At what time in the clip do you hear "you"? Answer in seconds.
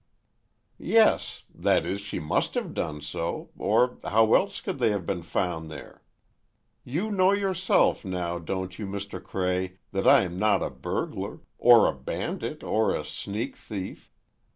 6.83-7.11, 8.79-8.87